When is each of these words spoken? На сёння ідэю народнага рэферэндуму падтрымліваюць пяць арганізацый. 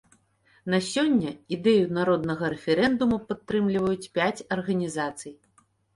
На 0.73 0.77
сёння 0.93 1.33
ідэю 1.57 1.85
народнага 1.97 2.45
рэферэндуму 2.55 3.19
падтрымліваюць 3.29 4.11
пяць 4.19 4.45
арганізацый. 4.57 5.33